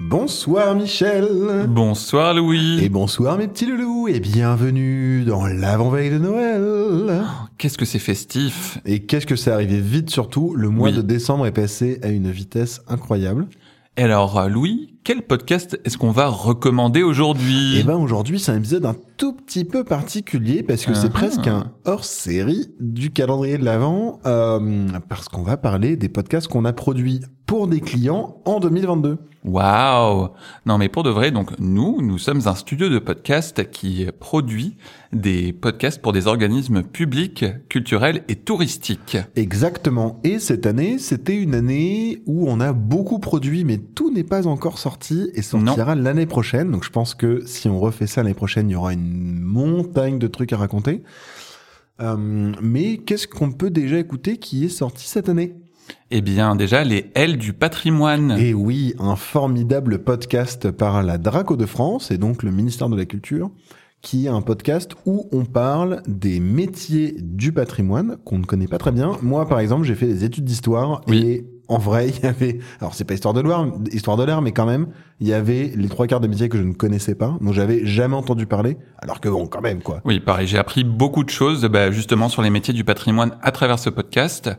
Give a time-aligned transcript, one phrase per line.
[0.00, 7.22] Bonsoir Michel Bonsoir Louis Et bonsoir mes petits loulous et bienvenue dans l'avant-veille de Noël
[7.58, 10.96] Qu'est-ce que c'est festif Et qu'est-ce que c'est arrivé vite surtout, le mois Oui.
[10.96, 13.46] de décembre est passé à une vitesse incroyable.
[13.96, 17.78] Et alors euh, Louis, quel podcast est-ce qu'on va recommander aujourd'hui?
[17.78, 21.10] Et ben aujourd'hui c'est un épisode un tout petit peu particulier parce que c'est Ah.
[21.10, 26.64] presque un hors-série du calendrier de l'Avent euh, parce qu'on va parler des podcasts qu'on
[26.64, 29.18] a produits pour des clients en 2022.
[29.44, 30.30] Waouh
[30.64, 34.78] Non mais pour de vrai, donc nous, nous sommes un studio de podcast qui produit
[35.12, 39.18] des podcasts pour des organismes publics, culturels et touristiques.
[39.36, 40.18] Exactement.
[40.24, 44.46] Et cette année, c'était une année où on a beaucoup produit, mais tout n'est pas
[44.46, 44.93] encore sorti
[45.34, 46.70] et sortira l'année prochaine.
[46.70, 50.18] Donc je pense que si on refait ça l'année prochaine, il y aura une montagne
[50.18, 51.02] de trucs à raconter.
[52.00, 55.54] Euh, mais qu'est-ce qu'on peut déjà écouter qui est sorti cette année?
[56.10, 58.36] Eh bien déjà, les L du patrimoine.
[58.38, 62.96] Et oui, un formidable podcast par la Draco de France et donc le ministère de
[62.96, 63.50] la Culture,
[64.00, 68.78] qui est un podcast où on parle des métiers du patrimoine qu'on ne connaît pas
[68.78, 69.12] très bien.
[69.22, 71.18] Moi, par exemple, j'ai fait des études d'histoire Oui.
[71.26, 74.42] et en vrai, il y avait, alors c'est pas histoire de l'air, histoire de l'air,
[74.42, 74.88] mais quand même,
[75.20, 77.86] il y avait les trois quarts des métiers que je ne connaissais pas, dont j'avais
[77.86, 80.00] jamais entendu parler, alors que bon, quand même, quoi.
[80.04, 83.52] Oui, pareil, j'ai appris beaucoup de choses bah, justement sur les métiers du patrimoine à
[83.52, 84.50] travers ce podcast.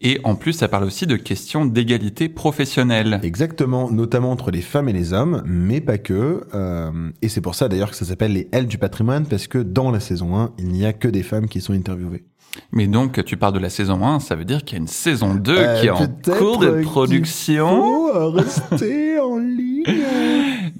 [0.00, 3.18] Et en plus, ça parle aussi de questions d'égalité professionnelle.
[3.24, 6.46] Exactement, notamment entre les femmes et les hommes, mais pas que.
[6.54, 9.58] Euh, et c'est pour ça d'ailleurs que ça s'appelle les L du patrimoine, parce que
[9.58, 12.24] dans la saison 1, il n'y a que des femmes qui sont interviewées.
[12.72, 14.88] Mais donc, tu parles de la saison 1, ça veut dire qu'il y a une
[14.88, 16.06] saison 2 Euh, qui est en
[16.38, 17.68] cours de production.
[17.82, 19.84] faut, euh, rester en ligne.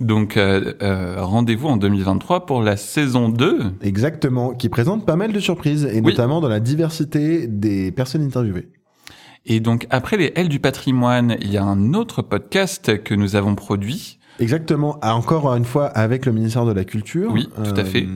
[0.01, 3.61] Donc, euh, euh, rendez-vous en 2023 pour la saison 2.
[3.83, 6.03] Exactement, qui présente pas mal de surprises, et Oui.
[6.03, 8.69] notamment dans la diversité des personnes interviewées.
[9.47, 13.35] Et donc, après les L du patrimoine, il y a un autre podcast que nous
[13.37, 14.18] avons produit.
[14.39, 17.31] Exactement, encore une fois avec le ministère de la Culture.
[17.31, 18.07] euh, Oui, tout à fait.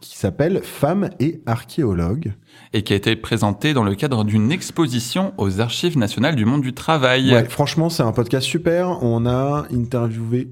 [0.00, 2.32] Qui s'appelle Femmes et archéologues.
[2.72, 6.60] et qui a été présenté dans le cadre d'une exposition aux Archives nationales du monde
[6.62, 7.32] du travail.
[7.32, 9.02] Ouais, franchement, c'est un podcast super.
[9.02, 10.48] On a interviewé,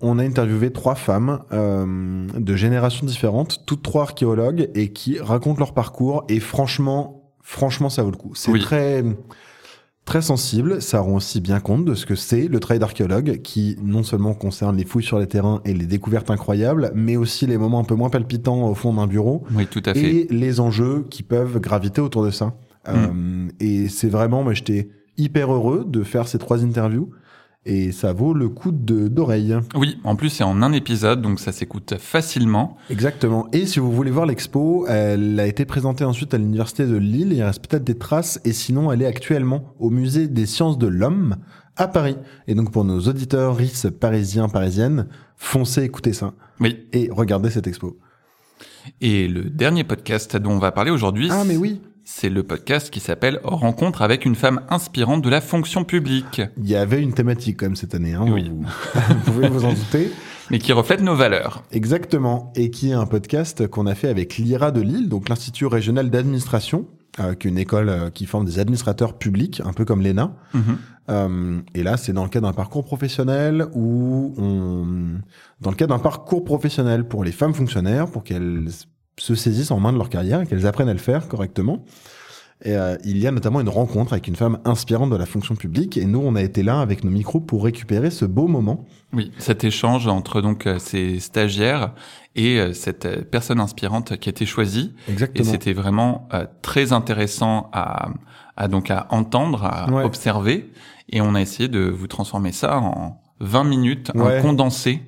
[0.00, 5.58] on a interviewé trois femmes euh, de générations différentes, toutes trois archéologues, et qui racontent
[5.58, 6.24] leur parcours.
[6.28, 8.34] Et franchement, franchement, ça vaut le coup.
[8.34, 8.60] C'est Oui.
[8.60, 9.02] très
[10.06, 10.80] très sensible.
[10.80, 14.32] Ça rend aussi bien compte de ce que c'est le travail d'archéologue, qui non seulement
[14.32, 17.84] concerne les fouilles sur les terrains et les découvertes incroyables, mais aussi les moments un
[17.84, 20.00] peu moins palpitants au fond d'un bureau Oui, tout à fait.
[20.00, 22.54] et les enjeux qui peuvent graviter autour de ça.
[22.88, 27.10] Euh, et c'est vraiment, moi, j'étais hyper heureux de faire ces trois interviews
[27.66, 29.54] et ça vaut le coup de d'oreille.
[29.74, 32.76] Oui, en plus, c'est en un épisode, donc ça s'écoute facilement.
[32.90, 33.48] Exactement.
[33.52, 37.32] Et si vous voulez voir l'expo, elle a été présentée ensuite à l'université de Lille.
[37.32, 38.40] Il reste peut-être des traces.
[38.44, 41.36] Et sinon, elle est actuellement au musée des sciences de l'homme
[41.76, 42.16] à Paris.
[42.46, 46.86] Et donc, pour nos auditeurs RIS parisiens, parisiennes, foncez écouter ça Oui.
[46.92, 47.98] et regardez cette expo.
[49.00, 51.80] Et le dernier podcast dont on va parler aujourd'hui, Ah, mais oui.
[52.08, 56.68] C'est le podcast qui s'appelle Rencontre avec une femme inspirante de la fonction publique, Il
[56.68, 58.14] y avait une thématique quand même cette année.
[58.14, 58.48] Hein, Oui.
[58.48, 60.12] vous, vous pouvez vous en douter.
[60.50, 61.64] mais qui reflète nos valeurs.
[61.72, 65.66] Exactement, et qui est un podcast qu'on a fait avec l'IRA de Lille, donc l'Institut
[65.66, 66.86] régional d'administration,
[67.18, 70.32] euh, qui est une école euh, qui forme des administrateurs publics, un peu comme l'ENA.
[70.54, 70.78] Mhm.
[71.08, 75.18] Euh, et là, c'est dans le cadre d'un parcours professionnel où on,
[75.60, 78.68] dans le cadre d'un parcours professionnel pour les femmes fonctionnaires, pour qu'elles
[79.18, 81.84] se saisissent en main de leur carrière et qu'elles apprennent à le faire correctement.
[82.64, 85.54] Et, euh, il y a notamment une rencontre avec une femme inspirante de la fonction
[85.56, 88.86] publique, et nous, on a été là avec nos micros pour récupérer ce beau moment.
[89.12, 91.92] Oui, cet échange entre donc euh, ces stagiaires
[92.34, 94.94] et euh, cette euh, personne inspirante qui a été choisie.
[95.08, 95.50] Et Exactement.
[95.50, 98.08] c'était vraiment euh, très intéressant à,
[98.56, 100.04] à donc à entendre, à Ouais.
[100.04, 100.70] observer.
[101.10, 104.38] Et on a essayé de vous transformer ça en 20 minutes, Ouais.
[104.38, 105.02] un condensé.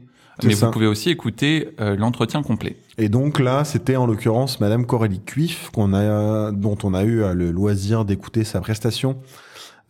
[0.45, 0.67] Mais ça.
[0.67, 2.77] vous pouvez aussi écouter euh, l'entretien complet.
[2.97, 7.23] Et donc là, c'était en l'occurrence Madame Coralie Cuif, qu'on a, dont on a eu
[7.23, 9.19] euh, le loisir d'écouter sa prestation,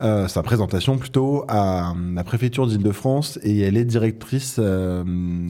[0.00, 5.02] euh, sa présentation plutôt à euh, la préfecture d'Île-de-France, et elle est directrice, euh,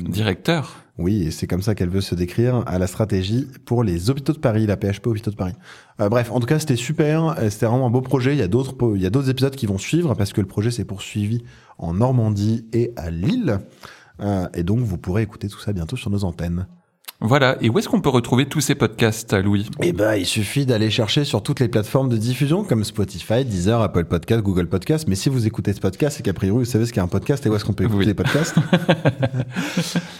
[0.08, 0.76] Directeur.
[0.96, 4.32] oui, et c'est comme ça qu'elle veut se décrire, à la stratégie pour les hôpitaux
[4.32, 5.52] de Paris, la PHP hôpitaux de Paris.
[6.00, 8.32] Euh, bref, en tout cas, c'était super, euh, c'était vraiment un beau projet.
[8.32, 10.46] Il y a d'autres, il y a d'autres épisodes qui vont suivre parce que le
[10.46, 11.42] projet s'est poursuivi
[11.76, 13.58] en Normandie et à Lille.
[14.20, 16.66] Euh, et donc, vous pourrez écouter tout ça bientôt sur nos antennes.
[17.20, 17.56] Voilà.
[17.60, 19.68] Et où est-ce qu'on peut retrouver tous ces podcasts, Louis?
[19.82, 23.80] Eh ben, il suffit d'aller chercher sur toutes les plateformes de diffusion comme Spotify, Deezer,
[23.82, 25.06] Apple Podcast, Google Podcast.
[25.08, 27.44] Mais si vous écoutez ce podcast, c'est qu'a priori, vous savez ce qu'est un podcast
[27.44, 28.06] et où est-ce qu'on peut écouter Oui.
[28.06, 28.54] les podcasts.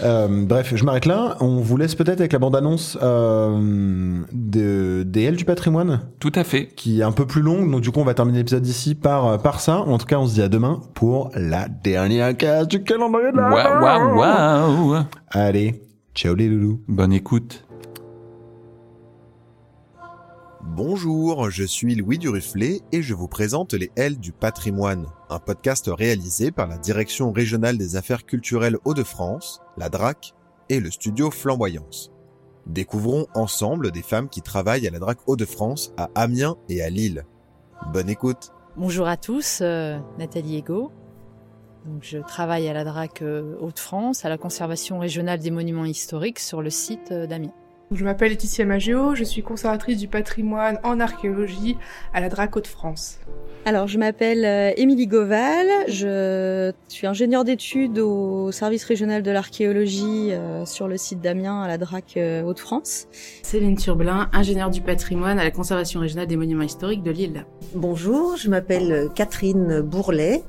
[0.01, 1.37] Euh, bref, je m'arrête là.
[1.41, 6.45] On vous laisse peut-être avec la bande-annonce euh, de, des L du patrimoine, Tout à
[6.45, 6.67] fait.
[6.77, 7.71] qui est un peu plus longue.
[7.71, 9.79] Donc, du coup, on va terminer l'épisode ici par, par ça.
[9.81, 13.37] En tout cas, on se dit à demain pour la dernière case du calendrier de
[13.39, 15.03] la Waouh, waouh, waouh.
[15.31, 15.83] Allez,
[16.19, 16.83] ciao les loulous.
[16.89, 17.65] Bonne écoute.
[20.61, 25.89] Bonjour, je suis Louis Duruflé et je vous présente les L du patrimoine, un podcast
[25.97, 30.35] réalisé par la Direction régionale des affaires culturelles Hauts-de-France, la DRAC
[30.69, 32.11] et le studio Flamboyance.
[32.67, 37.27] Découvrons ensemble des femmes qui travaillent à la DRAC Hauts-de-France à Amiens et à Lille.
[37.93, 38.51] Bonne écoute.
[38.77, 40.91] Bonjour à tous, euh, Nathalie Ego.
[41.85, 46.39] Donc, je travaille à la DRAC euh, Hauts-de-France, à la conservation régionale des monuments historiques
[46.39, 47.55] sur le site euh, d'Amiens.
[47.91, 51.77] Je m'appelle Laetitia Maggio, je suis conservatrice du patrimoine en archéologie
[52.13, 53.19] à la DRAC Hauts-de-France.
[53.65, 60.33] Alors, je m'appelle euh, Émilie Goval, je suis ingénieure d'études au service régional de l'archéologie
[60.33, 63.09] euh, sur le site d'Amiens à la DRAC euh, Hauts-de-France.
[63.43, 67.47] Céline Turblin, ingénieure du patrimoine à la conservation régionale des monuments historiques de Lille.
[67.75, 70.45] Bonjour, je m'appelle Catherine Bourlet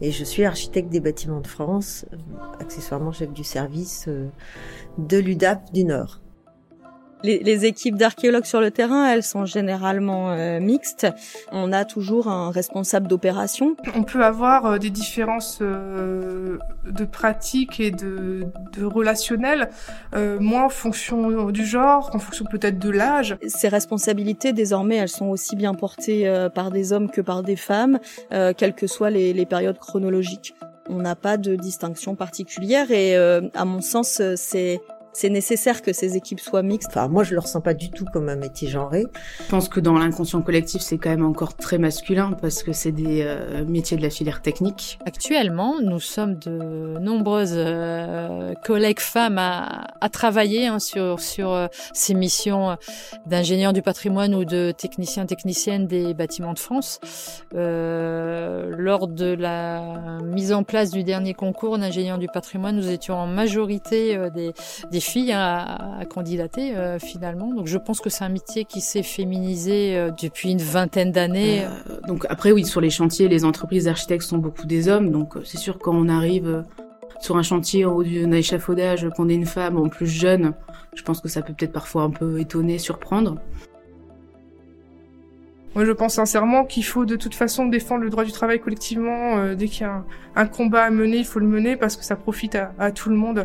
[0.00, 2.16] et je suis architecte des bâtiments de France, euh,
[2.60, 4.28] accessoirement chef du service euh,
[4.98, 6.20] de l'UDAP du Nord.
[7.24, 11.06] Les, les équipes d'archéologues sur le terrain, elles sont généralement euh, mixtes.
[11.52, 13.76] On a toujours un responsable d'opération.
[13.96, 18.44] On peut avoir euh, des différences euh, de pratiques et de,
[18.74, 19.70] de relationnel,
[20.14, 23.38] euh, moins en fonction du genre, en fonction peut-être de l'âge.
[23.46, 27.56] Ces responsabilités, désormais, elles sont aussi bien portées euh, par des hommes que par des
[27.56, 28.00] femmes,
[28.34, 30.54] euh, quelles que soient les, les périodes chronologiques.
[30.90, 34.82] On n'a pas de distinction particulière et, euh, à mon sens, c'est
[35.14, 36.90] c'est nécessaire que ces équipes soient mixtes.
[36.90, 39.06] Enfin, moi, je le ressens pas du tout comme un métier genré.
[39.42, 42.92] Je pense que dans l'inconscient collectif, c'est quand même encore très masculin parce que c'est
[42.92, 44.98] des euh, métiers de la filière technique.
[45.06, 51.68] Actuellement, nous sommes de nombreuses euh, collègues femmes à, à travailler hein, sur, sur euh,
[51.92, 52.76] ces missions
[53.26, 57.00] d'ingénieurs du patrimoine ou de techniciens, techniciennes des bâtiments de France.
[57.54, 63.14] Euh, lors de la mise en place du dernier concours d'ingénieurs du patrimoine, nous étions
[63.14, 64.52] en majorité euh, des,
[64.90, 67.52] des filles à, à candidater euh, finalement.
[67.54, 71.64] Donc je pense que c'est un métier qui s'est féminisé euh, depuis une vingtaine d'années.
[71.64, 75.10] Euh, donc après, oui, sur les chantiers, les entreprises d'architectes sont beaucoup des hommes.
[75.10, 76.62] Donc euh, c'est sûr quand on arrive euh,
[77.20, 80.52] sur un chantier au haut d'un échafaudage, qu'on est une femme en plus jeune,
[80.94, 83.36] je pense que ça peut peut-être parfois un peu étonner, surprendre.
[85.74, 89.38] Moi, je pense sincèrement qu'il faut de toute façon défendre le droit du travail collectivement.
[89.38, 90.04] euh, dès qu'il y a un,
[90.36, 93.08] un combat à mener, il faut le mener parce que ça profite à, à tout
[93.10, 93.44] le monde.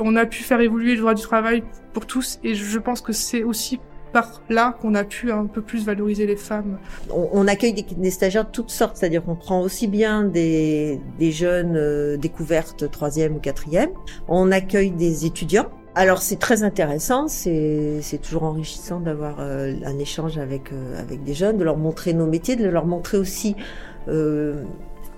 [0.00, 1.62] On a pu faire évoluer le droit du travail
[1.92, 3.80] pour tous et je pense que c'est aussi
[4.14, 6.78] par là qu'on a pu un peu plus valoriser les femmes.
[7.10, 12.16] On, accueille des, stagiaires de toutes sortes, c'est-à-dire qu'on prend aussi bien des, jeunes euh,
[12.16, 13.90] découvertes troisième ou quatrième.
[14.28, 15.66] On accueille des étudiants.
[15.96, 21.34] Alors c'est très intéressant, c'est toujours enrichissant d'avoir euh, un échange avec euh, avec des
[21.34, 23.56] jeunes, de leur montrer nos métiers, de leur montrer aussi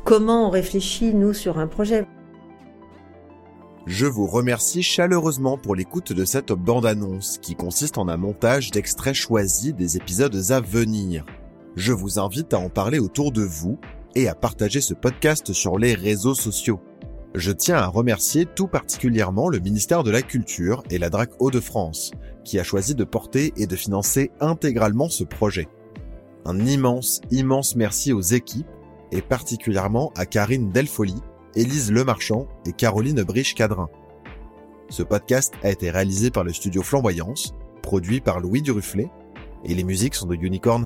[0.05, 2.07] comment on réfléchit nous sur un projet.
[3.87, 9.15] Je vous remercie chaleureusement pour l'écoute de cette bande-annonce qui consiste en un montage d'extraits
[9.15, 11.25] choisis des épisodes à venir.
[11.77, 13.79] Je vous invite à en parler autour de vous
[14.17, 16.81] et à partager ce podcast sur les réseaux sociaux.
[17.37, 22.11] Je tiens à remercier tout particulièrement le ministère de la Culture et la DRAC Hauts-de-France,
[22.45, 25.69] qui a choisi de porter et de financer intégralement ce projet.
[26.45, 28.67] Un immense, immense merci aux équipes,
[29.13, 31.15] et particulièrement à Karine Delfoli,
[31.57, 33.89] Élise Lemarchand et Caroline Briche-Cadrin.
[34.91, 39.09] Ce podcast a été réalisé par le studio Flamboyance, produit par Louis Duruflé,
[39.65, 40.85] et les musiques sont de Unicorn